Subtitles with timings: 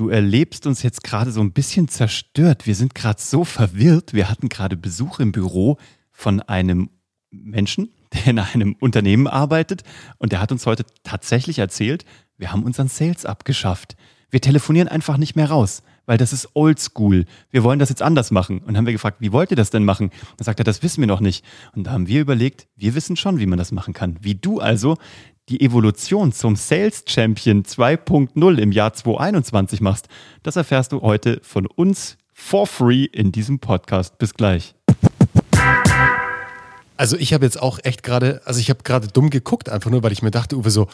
[0.00, 2.66] Du erlebst uns jetzt gerade so ein bisschen zerstört.
[2.66, 4.14] Wir sind gerade so verwirrt.
[4.14, 5.76] Wir hatten gerade Besuch im Büro
[6.10, 6.88] von einem
[7.30, 9.82] Menschen, der in einem Unternehmen arbeitet
[10.16, 12.06] und der hat uns heute tatsächlich erzählt,
[12.38, 13.94] wir haben unseren Sales abgeschafft.
[14.30, 17.26] Wir telefonieren einfach nicht mehr raus, weil das ist oldschool.
[17.50, 18.60] Wir wollen das jetzt anders machen.
[18.60, 20.12] Und haben wir gefragt, wie wollt ihr das denn machen?
[20.38, 21.44] Dann sagt er, das wissen wir noch nicht.
[21.74, 24.16] Und da haben wir überlegt, wir wissen schon, wie man das machen kann.
[24.22, 24.96] Wie du also
[25.50, 30.06] die Evolution zum Sales Champion 2.0 im Jahr 2021 machst,
[30.44, 34.16] das erfährst du heute von uns for free in diesem Podcast.
[34.18, 34.74] Bis gleich.
[36.96, 40.02] Also ich habe jetzt auch echt gerade, also ich habe gerade dumm geguckt, einfach nur,
[40.04, 40.86] weil ich mir dachte, Uwe, so,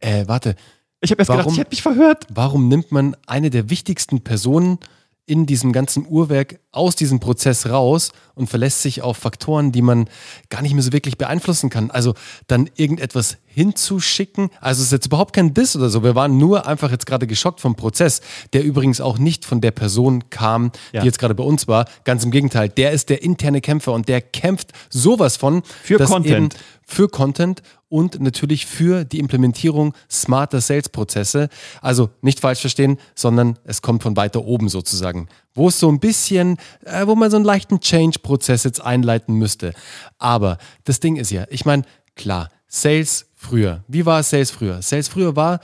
[0.00, 0.56] äh, warte.
[1.00, 2.26] Ich habe erst warum, gedacht, ich hätte mich verhört.
[2.28, 4.78] Warum nimmt man eine der wichtigsten Personen
[5.24, 10.08] in diesem ganzen Uhrwerk aus diesem Prozess raus und verlässt sich auf Faktoren, die man
[10.50, 11.90] gar nicht mehr so wirklich beeinflussen kann.
[11.90, 12.14] Also
[12.48, 14.50] dann irgendetwas hinzuschicken.
[14.60, 16.02] Also es ist jetzt überhaupt kein Diss oder so.
[16.02, 18.20] Wir waren nur einfach jetzt gerade geschockt vom Prozess,
[18.52, 21.00] der übrigens auch nicht von der Person kam, ja.
[21.00, 21.86] die jetzt gerade bei uns war.
[22.04, 22.68] Ganz im Gegenteil.
[22.68, 25.62] Der ist der interne Kämpfer und der kämpft sowas von.
[25.82, 26.56] Für Content.
[26.84, 31.50] Für Content und natürlich für die Implementierung smarter Sales-Prozesse.
[31.82, 36.00] Also nicht falsch verstehen, sondern es kommt von weiter oben sozusagen, wo es so ein
[36.00, 39.74] bisschen, äh, wo man so einen leichten Change-Prozess jetzt einleiten müsste.
[40.16, 41.82] Aber das Ding ist ja, ich meine,
[42.16, 43.84] klar, Sales früher.
[43.88, 44.80] Wie war Sales früher?
[44.82, 45.60] Sales früher war,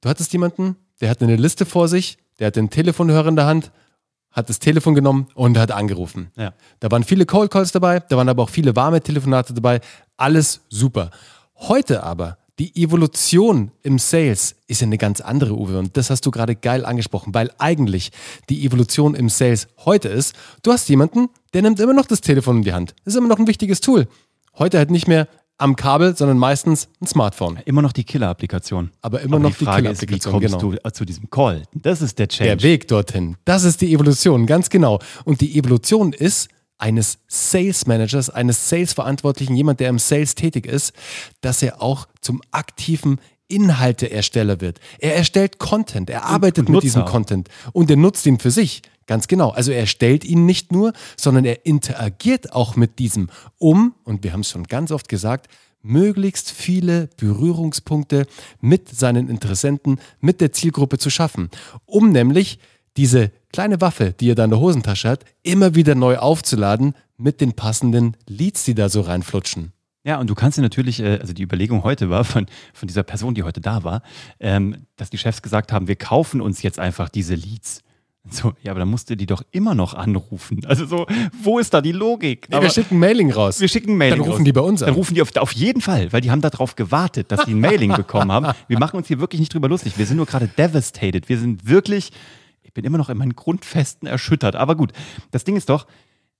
[0.00, 3.46] du hattest jemanden, der hatte eine Liste vor sich, der hat den Telefonhörer in der
[3.46, 3.72] Hand,
[4.30, 6.30] hat das Telefon genommen und hat angerufen.
[6.36, 6.54] Ja.
[6.80, 9.80] Da waren viele Call Calls dabei, da waren aber auch viele warme Telefonate dabei.
[10.16, 11.10] Alles super.
[11.56, 15.78] Heute aber, die Evolution im Sales ist ja eine ganz andere, Uwe.
[15.78, 18.12] Und das hast du gerade geil angesprochen, weil eigentlich
[18.48, 22.58] die Evolution im Sales heute ist, du hast jemanden, der nimmt immer noch das Telefon
[22.58, 22.94] in die Hand.
[23.04, 24.06] Das ist immer noch ein wichtiges Tool.
[24.58, 27.60] Heute halt nicht mehr am Kabel, sondern meistens ein Smartphone.
[27.64, 28.90] Immer noch die Killer-Applikation.
[29.00, 30.34] Aber immer Aber noch die, die Killer-Applikation.
[30.34, 30.76] Wie kommst genau.
[30.82, 31.62] du zu diesem Call?
[31.74, 32.56] Das ist der Change.
[32.56, 33.36] Der Weg dorthin.
[33.44, 34.98] Das ist die Evolution, ganz genau.
[35.24, 40.92] Und die Evolution ist eines Sales Managers, eines Sales-Verantwortlichen, jemand, der im Sales tätig ist,
[41.40, 44.80] dass er auch zum aktiven Inhalteersteller wird.
[44.98, 48.82] Er erstellt Content, er arbeitet mit diesem Content und er nutzt ihn für sich.
[49.06, 49.50] Ganz genau.
[49.50, 54.32] Also er stellt ihn nicht nur, sondern er interagiert auch mit diesem, um, und wir
[54.32, 55.48] haben es schon ganz oft gesagt,
[55.82, 58.26] möglichst viele Berührungspunkte
[58.60, 61.50] mit seinen Interessenten, mit der Zielgruppe zu schaffen,
[61.84, 62.58] um nämlich
[62.96, 67.40] diese kleine Waffe, die er da in der Hosentasche hat, immer wieder neu aufzuladen mit
[67.40, 69.72] den passenden Leads, die da so reinflutschen.
[70.04, 73.04] Ja, und du kannst dir natürlich, äh, also die Überlegung heute war von, von dieser
[73.04, 74.02] Person, die heute da war,
[74.40, 77.82] ähm, dass die Chefs gesagt haben, wir kaufen uns jetzt einfach diese Leads.
[78.30, 80.64] So, ja, aber dann musst du die doch immer noch anrufen.
[80.66, 81.06] Also so,
[81.42, 82.48] wo ist da die Logik?
[82.50, 83.60] Nee, wir schicken ein Mailing raus.
[83.60, 84.44] Wir schicken Mailing Dann rufen raus.
[84.44, 84.86] die bei uns an.
[84.86, 87.60] Dann rufen die auf, auf jeden Fall, weil die haben darauf gewartet, dass die ein
[87.60, 88.54] Mailing bekommen haben.
[88.68, 89.98] Wir machen uns hier wirklich nicht drüber lustig.
[89.98, 91.28] Wir sind nur gerade devastated.
[91.28, 92.12] Wir sind wirklich,
[92.62, 94.54] ich bin immer noch in meinen Grundfesten erschüttert.
[94.54, 94.92] Aber gut,
[95.32, 95.86] das Ding ist doch,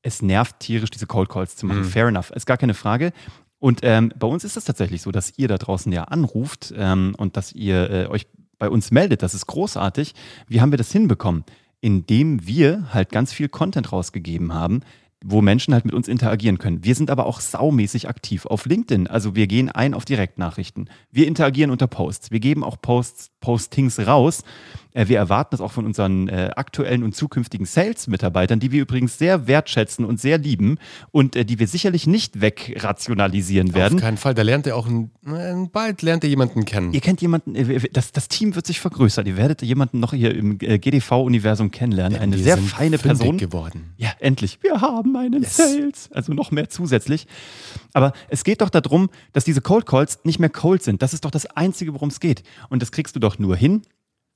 [0.03, 1.81] es nervt tierisch, diese Cold Calls zu machen.
[1.81, 1.87] Mhm.
[1.87, 3.13] Fair enough, ist gar keine Frage.
[3.59, 7.15] Und ähm, bei uns ist es tatsächlich so, dass ihr da draußen ja anruft ähm,
[7.19, 8.27] und dass ihr äh, euch
[8.59, 9.23] bei uns meldet.
[9.23, 10.15] Das ist großartig.
[10.47, 11.45] Wie haben wir das hinbekommen?
[11.83, 14.81] Indem wir halt ganz viel Content rausgegeben haben,
[15.25, 16.85] wo Menschen halt mit uns interagieren können.
[16.85, 19.07] Wir sind aber auch saumäßig aktiv auf LinkedIn.
[19.07, 20.89] Also wir gehen ein auf Direktnachrichten.
[21.11, 22.31] Wir interagieren unter Posts.
[22.31, 24.45] Wir geben auch Posts, Postings raus.
[24.95, 29.19] Äh, wir erwarten das auch von unseren äh, aktuellen und zukünftigen Sales-Mitarbeitern, die wir übrigens
[29.19, 30.79] sehr wertschätzen und sehr lieben
[31.11, 33.95] und äh, die wir sicherlich nicht wegrationalisieren werden.
[33.97, 34.35] Auf keinen Fall.
[34.35, 35.11] Da lernt ihr auch ein,
[35.73, 36.93] bald lernt ihr jemanden kennen.
[36.93, 37.55] Ihr kennt jemanden,
[37.93, 39.27] das, das Team wird sich vergrößern.
[39.27, 42.19] Ihr werdet jemanden noch hier im GDV-Universum kennenlernen.
[42.19, 43.39] Eine sehr feine Person.
[43.39, 43.95] geworden.
[43.97, 44.59] Ja, endlich.
[44.63, 45.57] Wir haben einen yes.
[45.57, 46.11] Sales.
[46.13, 47.27] Also noch mehr zusätzlich.
[47.93, 51.03] Aber es geht doch darum, dass diese Cold Calls nicht mehr cold sind.
[51.03, 52.43] Das ist doch das Einzige, worum es geht.
[52.69, 53.83] Und das kriegst du doch nur hin,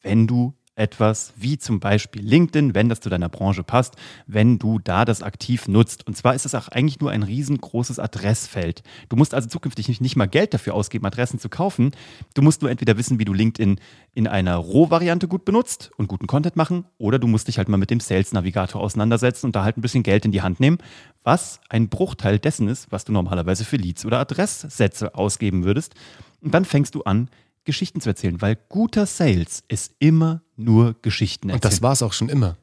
[0.07, 3.97] wenn du etwas wie zum Beispiel LinkedIn, wenn das zu deiner Branche passt,
[4.27, 6.07] wenn du da das aktiv nutzt.
[6.07, 8.83] Und zwar ist es auch eigentlich nur ein riesengroßes Adressfeld.
[9.09, 11.93] Du musst also zukünftig nicht, nicht mal Geld dafür ausgeben, Adressen zu kaufen.
[12.35, 13.81] Du musst nur entweder wissen, wie du LinkedIn
[14.13, 17.79] in einer Rohvariante gut benutzt und guten Content machen, oder du musst dich halt mal
[17.79, 20.79] mit dem Sales Navigator auseinandersetzen und da halt ein bisschen Geld in die Hand nehmen,
[21.25, 25.95] was ein Bruchteil dessen ist, was du normalerweise für Leads oder Adresssätze ausgeben würdest.
[26.43, 27.31] Und dann fängst du an,
[27.67, 31.57] Geschichten zu erzählen, weil guter Sales ist immer nur Geschichten erzählen.
[31.57, 32.57] Und das war es auch schon immer.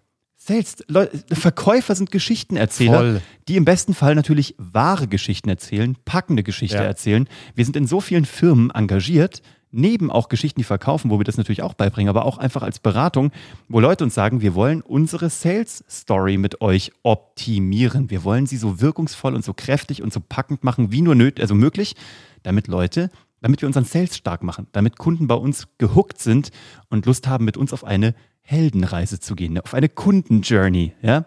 [0.45, 3.21] Sales, Leute, Verkäufer sind Geschichtenerzähler, Voll.
[3.47, 6.83] die im besten Fall natürlich wahre Geschichten erzählen, packende Geschichte ja.
[6.83, 7.29] erzählen.
[7.55, 9.41] Wir sind in so vielen Firmen engagiert,
[9.71, 12.79] neben auch Geschichten, die verkaufen, wo wir das natürlich auch beibringen, aber auch einfach als
[12.79, 13.31] Beratung,
[13.69, 18.09] wo Leute uns sagen, wir wollen unsere Sales Story mit euch optimieren.
[18.09, 21.41] Wir wollen sie so wirkungsvoll und so kräftig und so packend machen, wie nur nötig,
[21.41, 21.95] also möglich,
[22.43, 23.09] damit Leute
[23.43, 26.49] damit wir unseren Sales stark machen, damit Kunden bei uns gehuckt sind
[26.89, 30.93] und Lust haben, mit uns auf eine Heldenreise zu gehen, auf eine Kundenjourney.
[31.01, 31.25] Ja?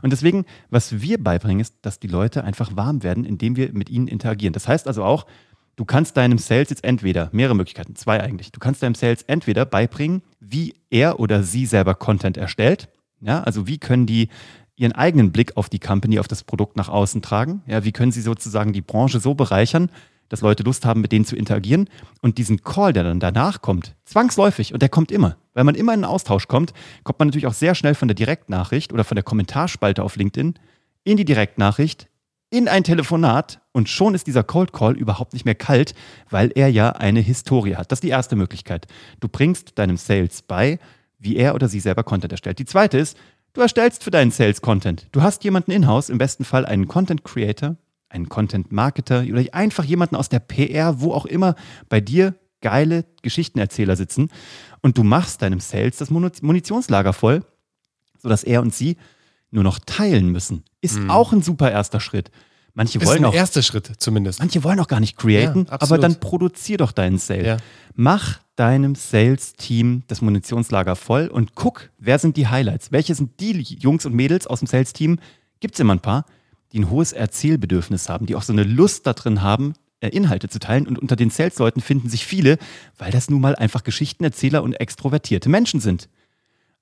[0.00, 3.90] Und deswegen, was wir beibringen, ist, dass die Leute einfach warm werden, indem wir mit
[3.90, 4.52] ihnen interagieren.
[4.52, 5.26] Das heißt also auch,
[5.74, 9.66] du kannst deinem Sales jetzt entweder, mehrere Möglichkeiten, zwei eigentlich, du kannst deinem Sales entweder
[9.66, 12.88] beibringen, wie er oder sie selber Content erstellt.
[13.20, 13.42] Ja?
[13.42, 14.28] Also wie können die
[14.76, 17.62] ihren eigenen Blick auf die Company, auf das Produkt nach außen tragen?
[17.66, 19.90] Ja, wie können sie sozusagen die Branche so bereichern,
[20.28, 21.88] dass Leute Lust haben, mit denen zu interagieren.
[22.22, 25.92] Und diesen Call, der dann danach kommt, zwangsläufig, und der kommt immer, weil man immer
[25.94, 26.72] in einen Austausch kommt,
[27.04, 30.54] kommt man natürlich auch sehr schnell von der Direktnachricht oder von der Kommentarspalte auf LinkedIn
[31.04, 32.08] in die Direktnachricht,
[32.50, 35.94] in ein Telefonat und schon ist dieser Cold Call überhaupt nicht mehr kalt,
[36.30, 37.90] weil er ja eine Historie hat.
[37.90, 38.86] Das ist die erste Möglichkeit.
[39.20, 40.78] Du bringst deinem Sales bei,
[41.18, 42.58] wie er oder sie selber Content erstellt.
[42.58, 43.16] Die zweite ist,
[43.52, 45.08] du erstellst für deinen Sales Content.
[45.12, 47.76] Du hast jemanden in-house, im besten Fall einen Content Creator,
[48.08, 51.54] einen Content-Marketer oder einfach jemanden aus der PR, wo auch immer
[51.88, 54.30] bei dir geile Geschichtenerzähler sitzen
[54.80, 57.44] und du machst deinem Sales das Munitionslager voll,
[58.18, 58.96] sodass er und sie
[59.50, 60.64] nur noch teilen müssen.
[60.80, 61.10] Ist mhm.
[61.10, 62.30] auch ein super erster Schritt.
[62.74, 64.38] Manche ist wollen auch, erster Schritt zumindest.
[64.38, 67.46] Manche wollen auch gar nicht createn, ja, aber dann produzier doch deinen Sale.
[67.46, 67.56] Ja.
[67.94, 72.92] Mach deinem Sales-Team das Munitionslager voll und guck, wer sind die Highlights?
[72.92, 75.18] Welche sind die Jungs und Mädels aus dem Sales-Team?
[75.60, 76.26] Gibt es immer ein paar,
[76.76, 80.58] die ein hohes Erzählbedürfnis haben, die auch so eine Lust darin haben, äh, Inhalte zu
[80.58, 80.86] teilen.
[80.86, 82.58] Und unter den Sales-Leuten finden sich viele,
[82.98, 86.10] weil das nun mal einfach Geschichtenerzähler und extrovertierte Menschen sind.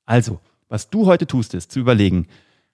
[0.05, 2.27] Also, was du heute tust, ist zu überlegen,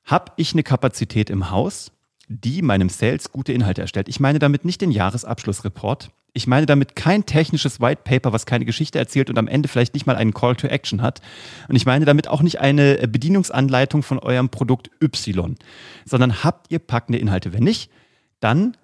[0.04, 1.92] habe ich eine Kapazität im Haus,
[2.28, 4.08] die meinem Sales gute Inhalte erstellt?
[4.08, 8.64] Ich meine damit nicht den Jahresabschlussreport, ich meine damit kein technisches White Paper, was keine
[8.64, 11.20] Geschichte erzählt und am Ende vielleicht nicht mal einen Call to Action hat.
[11.68, 15.56] Und ich meine damit auch nicht eine äh, Bedienungsanleitung von eurem Produkt Y,
[16.04, 17.52] sondern habt ihr packende Inhalte.
[17.52, 17.90] Wenn nicht,
[18.40, 18.76] dann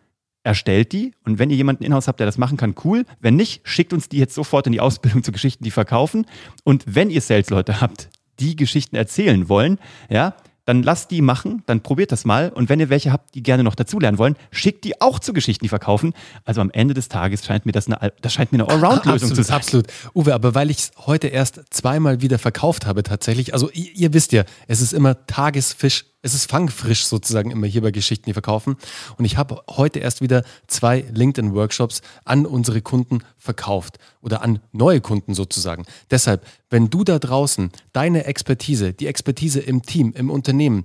[0.43, 3.05] erstellt die und wenn ihr jemanden in-house habt, der das machen kann, cool.
[3.21, 6.27] Wenn nicht, schickt uns die jetzt sofort in die Ausbildung zu Geschichten, die verkaufen.
[6.63, 8.09] Und wenn ihr Sales-Leute habt,
[8.39, 9.79] die Geschichten erzählen wollen,
[10.09, 10.35] ja,
[10.67, 12.51] dann lasst die machen, dann probiert das mal.
[12.51, 15.65] Und wenn ihr welche habt, die gerne noch dazulernen wollen, schickt die auch zu Geschichten,
[15.65, 16.13] die verkaufen.
[16.45, 19.43] Also am Ende des Tages scheint mir das eine, das scheint mir eine Allround-Lösung zu
[19.43, 19.57] sein.
[19.57, 19.87] Absolut.
[20.15, 24.13] Uwe, aber weil ich es heute erst zweimal wieder verkauft habe tatsächlich, also ihr, ihr
[24.13, 28.33] wisst ja, es ist immer Tagesfisch es ist fangfrisch sozusagen immer hier bei Geschichten, die
[28.33, 28.77] verkaufen.
[29.17, 35.01] Und ich habe heute erst wieder zwei LinkedIn-Workshops an unsere Kunden verkauft oder an neue
[35.01, 35.85] Kunden sozusagen.
[36.11, 40.85] Deshalb, wenn du da draußen deine Expertise, die Expertise im Team, im Unternehmen,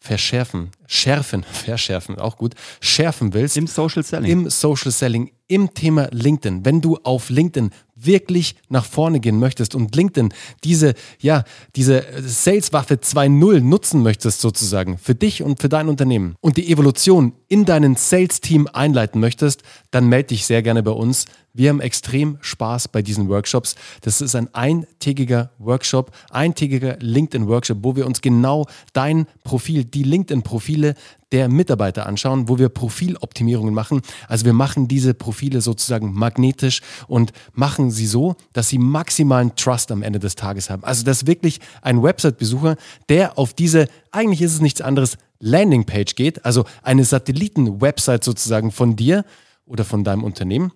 [0.00, 3.56] verschärfen, schärfen, verschärfen, auch gut, schärfen willst.
[3.56, 4.30] Im Social Selling.
[4.30, 6.64] Im Social Selling, im Thema LinkedIn.
[6.64, 7.70] Wenn du auf LinkedIn
[8.04, 10.32] wirklich nach vorne gehen möchtest und LinkedIn
[10.64, 11.44] diese, ja,
[11.76, 16.36] diese Saleswaffe 2.0 nutzen möchtest sozusagen für dich und für dein Unternehmen.
[16.40, 21.26] Und die Evolution in deinen Sales-Team einleiten möchtest, dann melde dich sehr gerne bei uns.
[21.52, 23.74] Wir haben extrem Spaß bei diesen Workshops.
[24.00, 30.94] Das ist ein eintägiger Workshop, eintägiger LinkedIn-Workshop, wo wir uns genau dein Profil, die LinkedIn-Profile
[31.30, 34.00] der Mitarbeiter anschauen, wo wir Profiloptimierungen machen.
[34.28, 39.92] Also wir machen diese Profile sozusagen magnetisch und machen sie so, dass sie maximalen Trust
[39.92, 40.84] am Ende des Tages haben.
[40.84, 42.76] Also dass wirklich ein Website-Besucher,
[43.10, 48.96] der auf diese, eigentlich ist es nichts anderes, Landingpage geht, also eine Satelliten-Website sozusagen von
[48.96, 49.24] dir
[49.66, 50.72] oder von deinem Unternehmen,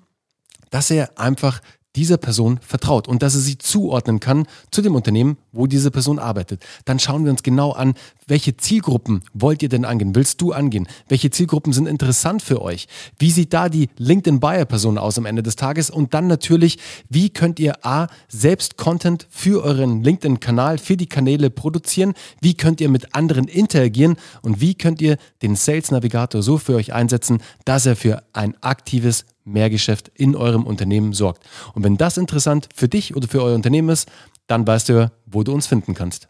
[0.71, 1.63] dass er einfach
[1.96, 6.19] dieser Person vertraut und dass er sie zuordnen kann zu dem Unternehmen, wo diese Person
[6.19, 6.64] arbeitet.
[6.84, 7.94] Dann schauen wir uns genau an,
[8.26, 10.15] welche Zielgruppen wollt ihr denn angehen?
[10.15, 10.88] Willst du angehen?
[11.08, 12.86] Welche Zielgruppen sind interessant für euch?
[13.19, 15.91] Wie sieht da die LinkedIn Buyer Person aus am Ende des Tages?
[15.91, 21.08] Und dann natürlich, wie könnt ihr A, selbst Content für euren LinkedIn Kanal, für die
[21.08, 22.15] Kanäle produzieren?
[22.41, 24.17] Wie könnt ihr mit anderen interagieren?
[24.43, 28.55] Und wie könnt ihr den Sales Navigator so für euch einsetzen, dass er für ein
[28.60, 31.44] aktives Mehrgeschäft in eurem Unternehmen sorgt.
[31.74, 34.10] Und wenn das interessant für dich oder für euer Unternehmen ist,
[34.46, 36.29] dann weißt du, wo du uns finden kannst.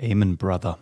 [0.00, 0.78] Amen, Brother.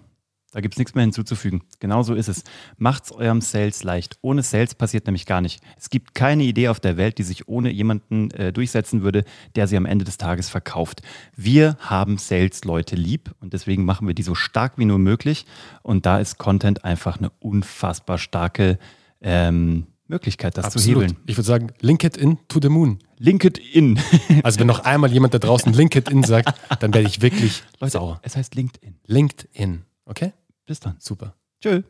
[0.57, 1.65] Da gibt es nichts mehr hinzuzufügen.
[1.81, 2.43] Genau so ist es.
[2.79, 4.17] Macht's eurem Sales leicht.
[4.23, 5.61] Ohne Sales passiert nämlich gar nicht.
[5.77, 9.67] Es gibt keine Idee auf der Welt, die sich ohne jemanden äh, durchsetzen würde, der
[9.67, 11.03] sie am Ende des Tages verkauft.
[11.37, 15.45] Wir haben Sales-Leute lieb und deswegen machen wir die so stark wie nur möglich.
[15.83, 18.79] Und da ist Content einfach eine unfassbar starke
[19.21, 20.85] ähm, Möglichkeit, das Absolut.
[20.85, 21.17] zu hebeln.
[21.27, 22.99] Ich würde sagen, link it in to the moon.
[23.19, 23.99] Link it in.
[24.43, 27.63] also wenn noch einmal jemand da draußen link it in sagt, dann werde ich wirklich
[27.81, 28.21] Leute, sauer.
[28.23, 28.97] Es heißt LinkedIn.
[29.07, 29.85] LinkedIn.
[30.05, 30.33] Okay?
[30.67, 30.97] Bis dann.
[30.99, 31.35] Super.
[31.63, 31.83] Tschö.